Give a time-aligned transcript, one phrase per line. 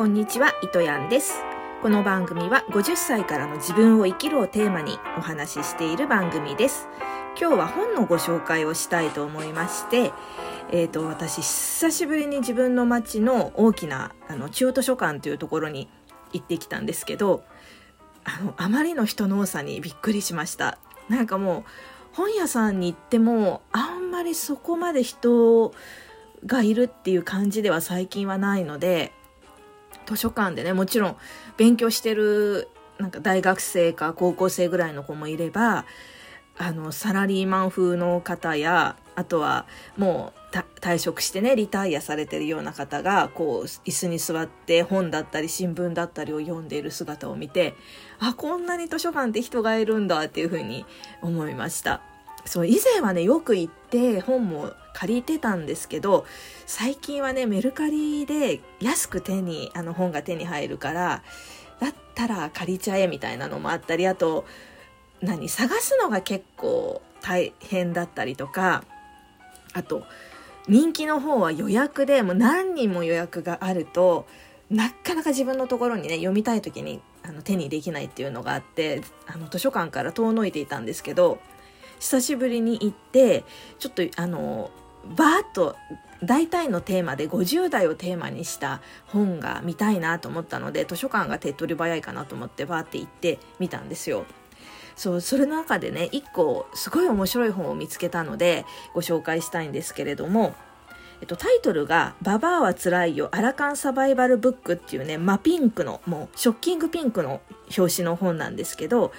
[0.00, 1.44] こんにちは、糸やんです。
[1.82, 6.88] この番組は50歳からの自分を生きるをテーマにお話ししている番組です。
[7.38, 10.14] 今日は本のご紹介をしたいと思いまして、
[10.72, 15.90] えっ、と、私、久しぶりに自分の町の大きな、あの、中央図書館というところに
[16.32, 17.44] 行ってきたんですけど、
[18.24, 20.78] あの、あまりの人の多さにびっくりしました。
[21.10, 21.64] なんかもう、
[22.12, 25.74] 本屋さんに行っても、あんまりそこまで人
[26.46, 29.12] がいるっていう感じでは最近はないので、
[30.10, 31.16] 図書館でねもちろん
[31.56, 32.68] 勉強してる
[32.98, 35.86] なんか大学生か高校生ぐらいの子もいれば
[36.58, 47.74] あのサラリーマン風の方やあとはもう退職してねリタイアされてるような方がこう椅子に座って本だったり新聞だったりを読んでいる姿を見て
[48.18, 50.84] あこんなに図書館って人がいるんだっていうふうに
[51.22, 52.02] 思いました。
[52.44, 56.26] そう以前はねよく行って本も借りてたんですけど
[56.66, 61.22] 最近はねメルカリで安く手にあの本が手に入るから
[61.80, 64.44] だったら借りちゃえみたいなのもあったりあと
[65.22, 68.84] 何探すのが結構大変だったりとか
[69.72, 70.02] あと
[70.68, 74.26] 人気の方は予約でもう何人も予約があると
[74.68, 81.38] なかなか自分のところにね読みたい時にあの手にできないっていうのがあってあの図書館から遠のいていたんですけど
[82.00, 83.44] 久しぶりに行って
[83.78, 84.70] ちょっとあの
[85.16, 85.76] バーッと
[86.22, 94.26] 大体のテーマで50代をテーマにした本が見たいなと思ったので図書館が手っ取り早いかなと思ってバーって行ってみたんですよ。
[94.96, 100.54] そうそれの中でね一個すごい面白い本を見つけたのでご紹介したいんですけれども、
[101.22, 107.40] えっと、タイトルが「ババアはつらいよアラカンサバイバルブック」っていうね真ピンクのもうショッキングピンクの
[107.78, 109.12] 表紙の本なんですけど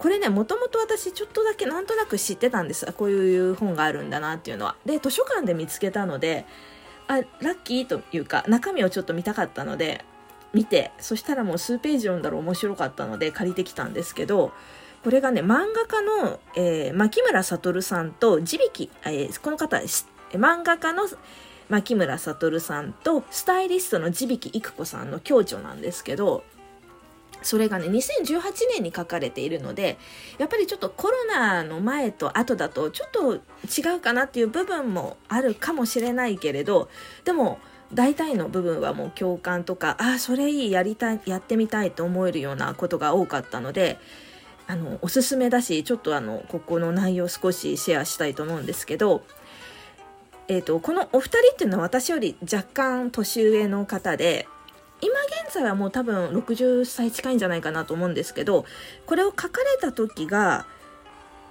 [0.00, 2.90] これねもともと私ちょっとだけなんとなく知ってたんです。
[2.94, 4.76] こういう本があるんだなっていうのは。
[4.86, 6.46] で図書館で見つけたので
[7.06, 10.04] あラッキーというか中身をちょっと見たかったので
[10.54, 14.52] 見てそしたらもう数ページ読んだら面白かったので借りてきたんですけど
[15.04, 19.76] これがね漫画家の、えー、牧村悟さんと地引き、えー、この方
[20.32, 21.04] 漫画家の
[21.68, 26.42] 牧村悟さんとスタイリストの地引育子さんの共著なんですけど
[27.42, 28.42] それがね2018
[28.74, 29.98] 年に書かれているので
[30.38, 36.88] やっぱりちょっとコロナの前と後だとちょっと違うかなっていう部分もあるかもしれないけれど
[37.24, 37.58] でも
[37.92, 43.98] 大体の部分はもう共感とかああそれいいやりたいやってみたいと思えるようなことが多かったので
[44.68, 49.22] あのおすすめだしちょっとあのここの内容少しシェアしたいと思うんですけど、
[50.46, 54.46] えー、とこのお二人っていうのは私より若干年上の方で
[55.00, 58.64] 今現在はもう多分60歳近いんじゃないかなと思うんですけど
[59.06, 60.66] これを書かれた時が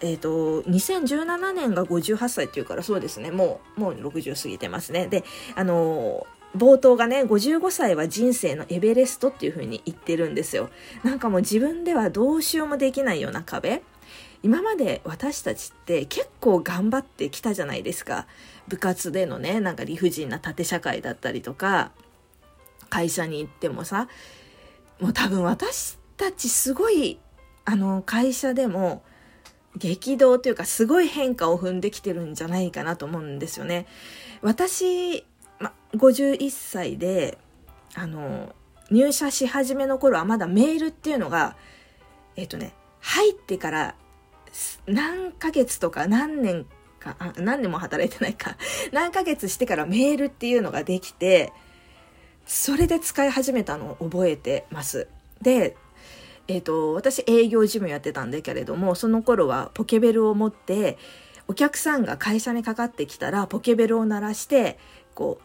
[0.00, 3.30] えっ、ー、と2017年が58歳っていうからそうですね。
[3.30, 5.06] もうもう60過ぎてますね。
[5.06, 6.26] であの
[6.56, 10.70] 冒頭がね55歳は人生のエベレストっていう風に言ってるんですよ。
[11.04, 13.82] なんかもう自分ではどうしようもできないような壁。
[14.42, 18.26] 今まで私たちって結構頑張ってきたじゃないですか。
[18.66, 21.92] 部活でのねなんか理不尽な縦社会だったりとか。
[22.92, 24.06] 会社に行ってもさ
[25.00, 27.18] もう多分私たちすごい
[27.64, 29.02] あの会社でも
[29.78, 33.86] 激動というかすごい変化を踏んできてるんじゃないかなと思うんですよね。
[34.42, 35.24] 私、
[35.58, 37.38] ま、51歳で
[37.94, 38.54] あの
[38.90, 41.56] 入社し始めの頃はまだメールっていうのが
[42.36, 43.94] えっ、とね入ってから
[44.86, 46.66] 何ヶ月とか何年
[47.00, 48.58] か何年も働いてないか
[48.92, 51.54] 何ヶ月してからメールっていうのができて
[52.52, 55.08] それで使い始めたのを覚えてます。
[55.40, 55.74] で、
[56.48, 60.98] え、ー、と、私営業事務やってたんだけれども、その頃はポケベルを持って、
[61.48, 64.78] お客さんが会社にかかってきたら、ポケベルを鳴らして、
[65.14, 65.40] こ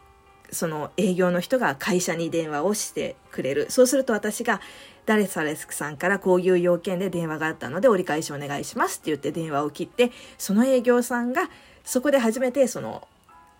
[0.51, 3.67] う、その営業の人が会社に電話をしてくれる。
[3.69, 4.59] そうすると私が、
[5.06, 11.50] 誰それさんからこういう要件で電話があったので折り返しお願いしますって言って電話を切って、その営業さんが
[11.85, 13.08] そこで初めてその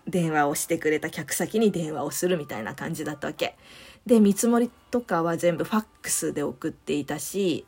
[0.08, 3.58] 電話をしてくれた客先に電話をするみたいな感じだったわけ。
[4.06, 7.66] で、見積もりとかは全部ファックスで送っていたし、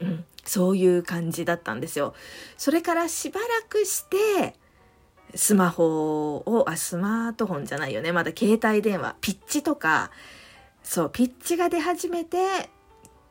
[0.00, 2.14] うん、そういう感じだったんですよ。
[2.56, 4.54] それからしばらくして、
[5.34, 8.10] スマホを、あ、スマートフォンじゃないよね。
[8.10, 10.10] まだ携帯電話、ピッチとか、
[10.82, 12.70] そう、ピッチが出始めて、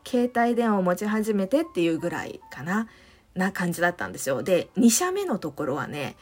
[0.08, 2.88] 携帯電話を持ち始めてっていうぐらいかな、
[3.36, 4.44] な感じだったんですよ。
[4.44, 6.16] で、2社目のところはね、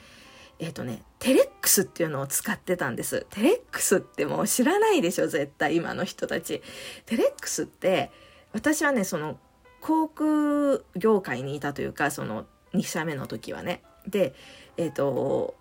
[0.60, 3.26] えっ、ー、とね、テレックスっていうのを使ってたんです。
[3.30, 6.62] テレックスってもう知らないでしょ、絶対今の人たち。
[7.06, 8.12] テレックスって、
[8.54, 9.40] 私はね、その、
[9.82, 13.84] 航空業界にいたというか、その2社目の時はね。
[14.08, 14.34] で、
[14.78, 15.56] えっ、ー、と、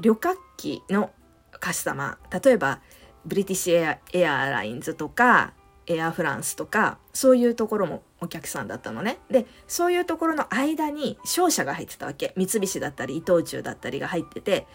[0.00, 1.10] 旅客機の
[1.52, 2.80] カスタマー、例えば、
[3.24, 5.52] ブリティッシュエアエアラインズとか
[5.86, 9.18] エアフランスとかそういうところもお客さんだったのね。
[9.30, 12.32] でそういうところの間に商社が入ってたわけ。
[12.36, 14.66] 三菱だったり伊藤忠だったりが入ってて。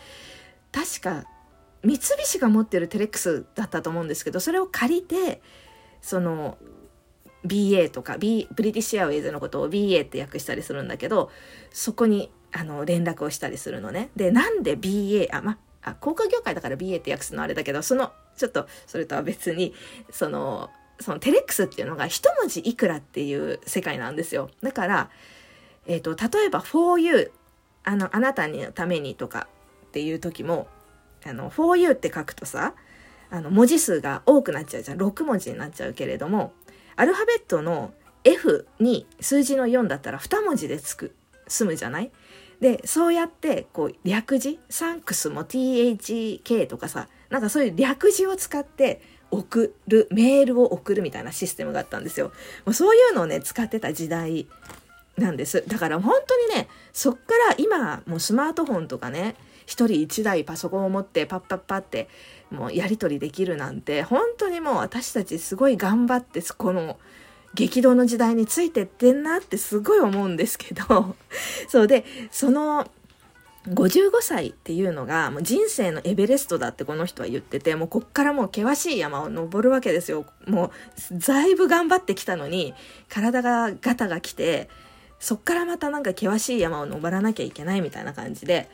[0.72, 1.26] 確か
[1.84, 5.42] 三菱が持ってるテレックスだったと思うんですけどそれを借りて
[6.02, 6.58] その
[7.46, 11.32] BA とか、B、ブリティッシュアウェイズのことを BA って訳したりするんだけど
[11.72, 14.10] そこにあの連絡をしたりするのね。
[14.16, 19.74] でなんで BA あまあ航空業界だから BA って訳すのあれだけどそのちょっとそれとは別に
[20.12, 24.50] そのそのテレックスっていうのが一文字いくらっていう世界なんですよ。
[24.62, 25.10] だから、
[25.86, 27.32] えーと、例えば for you
[27.84, 29.48] あのあなたのためにとか
[29.88, 30.68] っていう時も
[31.26, 32.74] あの for you って書くとさ
[33.30, 34.98] あの文字数が多くなっちゃうじゃん。
[34.98, 36.54] 6文字になっちゃうけれども
[36.96, 37.94] アルファベットの
[38.24, 41.16] F に数字の4だったら2文字でつく
[41.48, 42.12] 済むじゃない？
[42.60, 44.60] でそうやってこう略字？
[44.70, 49.02] サンクスも THK とかさなんかそういう略字を使って
[49.32, 52.28] 送るメールを送るみたいなシステムがあったんですよ。
[52.66, 54.48] もうそういうのをね使ってた時代
[55.18, 55.64] なんです。
[55.68, 57.20] だから本当にねそっか
[57.50, 59.36] ら今もうスマートフォンとかね
[59.66, 62.08] 一人一台パソコンを持ってパッパッパって
[62.52, 66.98] もうやり取りできるなんて本当にもう私たちすごい頑張ってこの
[67.54, 71.16] 激動の時代についてってんなってすごい思うんですけど
[71.68, 72.90] そうでその
[73.68, 80.26] 55歳っていうのがもう人生のエベレストだってこの人は言っててもうこっからもう険しい山を登るわけですよ。
[80.48, 80.72] も
[81.12, 82.74] うだいぶ頑張ってきたのに
[83.10, 84.70] 体がガタが来て
[85.20, 88.70] そっからまたなんか険しい山を登らなきゃいけないみたいな感じで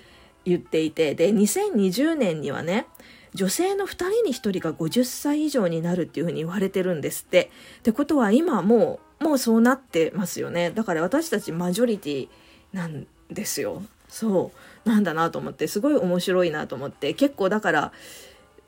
[0.45, 2.85] 言っていてで2020年にはね
[3.33, 7.49] 女性の2人に1人が50歳以上になるっていうふうに言われてるんですって。
[7.79, 10.69] ってことは今もうもうそうなってますよね。
[10.71, 12.27] だから私たちマジョリティ
[12.73, 13.81] なんですよ。
[14.09, 14.57] そう。
[14.85, 17.91] なんだなと思ってすごい面白いなと思って結構だから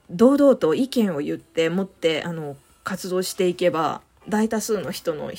[0.10, 5.32] 堂々と意見を言って持ってあの活動していけば大多数の人の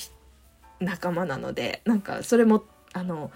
[0.79, 2.63] 仲間なのでなんかそれも
[2.93, 3.31] あの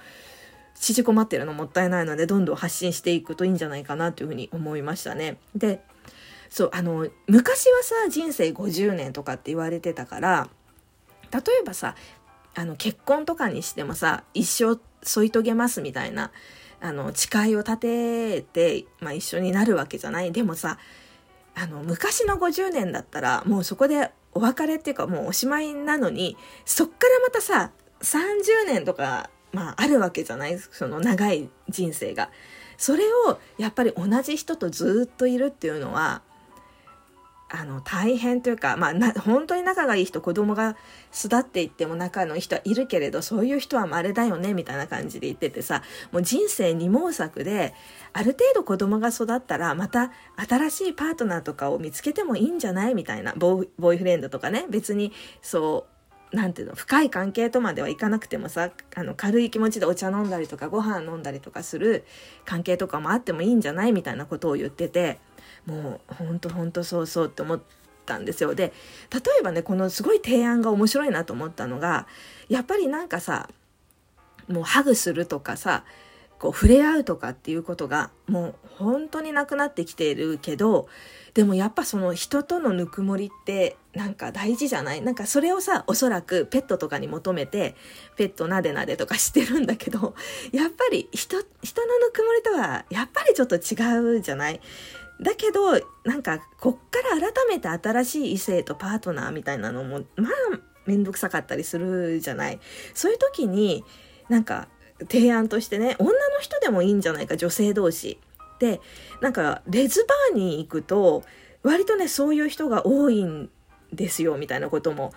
[0.76, 5.38] 縮こまってるのもったいないのでどんどん発信していくといいんじゃないかなというふうに思いましたね。
[5.56, 5.82] で
[6.50, 10.50] そうあの昔はさ人生50年とかって言われてたから
[11.32, 11.96] 例えばさ
[12.56, 16.32] あの結婚とかにしてもさ一生添い遂げますみたいな
[16.82, 20.78] あの誓いを立てて、まあ、一緒になるわけじゃないでもさ
[21.56, 30.58] あの昔の50年だったらもうそこでお別れっていうかもうおしまいなのにそっからまたさ30年とか、まあ、あるわけじゃない？
[30.58, 32.30] その長い人生が。
[32.78, 36.24] それをやっぱり同じ人とずっといるっていうのは
[37.54, 40.78] あの大変というか、まあ、な本当に仲がいい人子供が
[41.14, 45.84] 育っていっても仲のいい人はいるけれどそういう人は稀だよねみたいな感じで言っててさ
[46.14, 47.74] もう人生二毛作で
[48.14, 50.12] ある程度子供が育ったらまた
[50.48, 55.12] 新しいパートナーとかを見つけてもいいんじゃないみたいなボーイフレンドとかね別に
[55.42, 55.88] そ
[56.32, 62.06] うなんていうの深い関係とまではいかなくてもさあの軽い気持ちでお茶飲んだりとかご飯飲んだりとかする
[62.46, 65.20] 関係とかもあってもいいんじゃないみたいなことを言ってて。
[65.66, 67.62] もうほんとほんとそうそうって思っ
[68.06, 68.56] たんですよ。
[68.56, 68.74] で
[69.12, 72.08] 例えばねこのすごい提案が面白いなと思ったのが
[72.50, 73.50] やっぱりなんかさ
[74.48, 75.84] もうハグするとかさ
[76.40, 80.88] こう触れ合うとかっていうことがもう本当になくなってきているけど
[81.36, 85.02] でもやっぱその人とのぬくもりってなんか大事じゃない？
[85.02, 87.76] なんかそれをさおそらくペットとかに求めて
[88.18, 90.16] ペットなでなでとかしてるんだけど
[90.52, 94.60] やっぱり人人のぬくもりとはやっぱりちょっと違うじゃない？
[95.22, 95.74] だけど
[96.04, 100.32] なんかこっから改めて新しい異性とパートナーみたいなのもまあ
[100.86, 102.60] 面倒くさかったりするじゃない。
[102.94, 103.84] そういう時に
[104.30, 104.68] なんか
[105.10, 108.20] 提案としてね女の人でもいいんじゃないか女性同士。
[108.60, 108.80] で
[109.22, 111.24] なんかレズバーに行くと
[111.64, 113.50] 割とねそういう人が多いん
[113.94, 115.14] ですよみたいなことも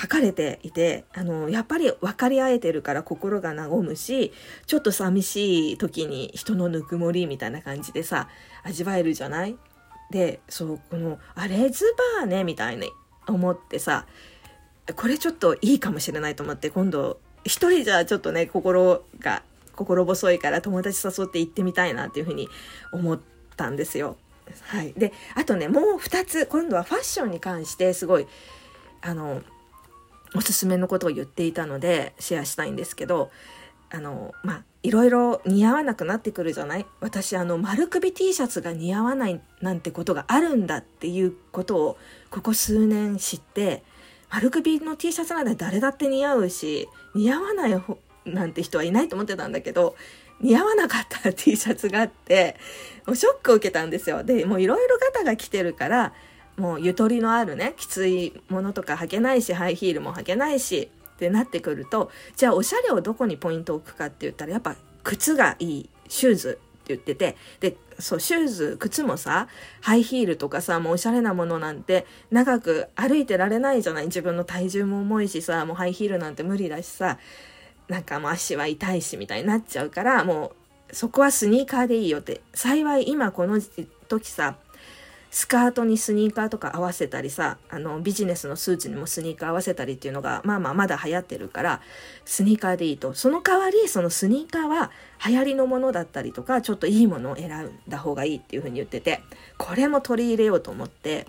[0.00, 4.32] 書かれていてあのやっぱり分かり合えてるから心が和むし
[4.66, 8.28] ちょっと寂しい時に人のぬくもりみたいな感じでさ
[8.62, 9.56] 味わえるじゃない？
[10.10, 11.84] でそうこのあレズ
[12.18, 12.90] バーねみたいに
[13.26, 14.06] 思ってさ
[14.94, 19.42] これちょっといいかもしれないと思って今度一人じゃちょっとね心が
[19.74, 22.48] 心細いから友達誘って行ってみたいなっていうふうに
[22.92, 23.20] 思っ
[23.56, 24.16] たんですよ。
[24.62, 28.26] はい、であとねもう2つ今度はファッションに関してすごい
[29.02, 29.42] あの
[30.34, 33.30] おすすめのことを言っていたのでシェアしたいんですけど
[33.90, 36.86] あのまあいろいろ似合わなくなってくるじゃない？
[37.00, 41.98] 私あの丸首 T シャツが似合わないなんてことがあるんだっていうことを
[42.30, 43.82] ここ数年知って
[44.30, 47.82] 丸首の T シャツなんて誰だって似合うし似合わない
[48.26, 49.96] なんて人はいないと思ってたんだけど
[50.40, 52.56] 似合わなかった T シャツがあって
[53.06, 54.22] もうショックを受けたんですよ。
[54.22, 56.12] でもういろいろ肩が来てるから
[56.58, 69.48] もうゆとりのあるねきついものとか履けないしハイヒールも履けないしってなってくるとじゃあおしゃれをどこにポイントを置くかって言ったらやっぱ靴がいいシューズって言っててでそうシューズ靴もさ
[69.80, 77.18] ハイヒールとかさもうおしゃれなものなんて長く歩いてられないじゃない自分の体重も重いしさもうハイヒールなんて無理だしさ
[77.88, 80.52] なんかもう足は痛いしみたいになっちゃうからも
[80.90, 83.60] うそこはスニーカーでいいよって幸い今この
[84.08, 84.56] 時さ
[85.30, 91.80] スカートにスニーカーとか合わせたりさあのビジネスのスーツにもスニーカー合わせたりっていうのがまあまあまだ流行ってるから
[92.24, 93.12] スニーカーでいいと。
[93.12, 94.90] その代わりそのスニーカーは
[95.26, 99.20] 流行りのものだったりとかちょっといいものを選んだ方がいいっていうふうに言ってて
[99.58, 101.26] これも取り入れようと思って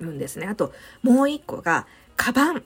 [0.00, 0.46] るんですね。
[0.46, 0.72] あと
[1.02, 1.86] もう一個が
[2.16, 2.62] カバン。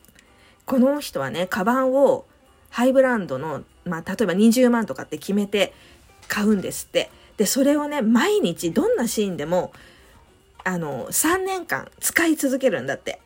[0.65, 2.25] この人はねカバンを
[2.71, 5.75] ハイブランドの、まあ、例えば20万とかって決めて
[6.29, 7.11] 買うんですって。
[7.37, 9.73] でそれをね毎日どんなシーンでも
[10.65, 13.21] あの、3年間使い続けるんだって。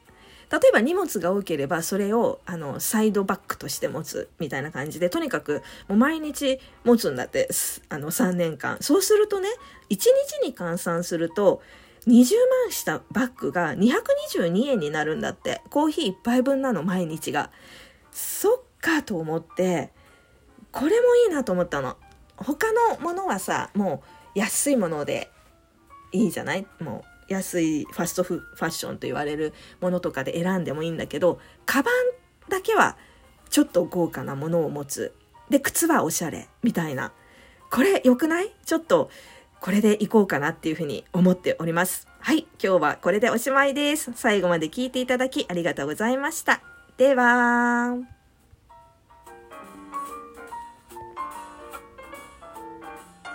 [0.52, 7.48] 例えば荷物が多ければそれをあのサイドバッグとして持つみたいな感じでとにかくもう毎日持つんだって
[7.88, 8.76] あの3年間。
[8.80, 9.48] そうするとね
[9.90, 10.06] 1日
[10.46, 11.60] に換算すると
[12.06, 12.36] 20
[12.66, 15.60] 万したバッグが222円になるんだって。
[15.70, 17.50] コーヒー1杯分なの毎日が。
[18.12, 19.90] そっかと思って
[20.70, 21.96] これもいいなと思ったの。
[22.36, 24.04] 他のものはさも
[24.36, 25.30] う安いもので
[26.12, 26.66] いいじゃない？
[26.80, 31.94] もう安いファストファッションと言われるものとかで選んでもいいんだけどカバン
[32.50, 32.96] だけは
[33.50, 35.14] ちょっと豪華なものを持つ。
[35.50, 37.12] で靴はおしゃれみたいな。
[37.70, 38.52] これ良くない？
[38.64, 39.10] ちょっと
[39.60, 42.06] これでいこうかなっていうふうに思っております。
[42.20, 44.12] はい今日はこれでおしまいです。
[44.14, 46.62] 最後まで聞いていただきありがとうございました。
[46.96, 48.13] では。